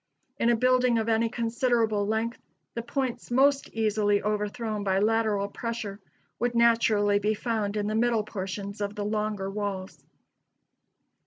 [0.39, 2.39] In a building of any considerable length,
[2.73, 5.99] the points most easily overthrown by lateral pressure
[6.39, 10.03] would naturally be found in the middle portions of the longer walls.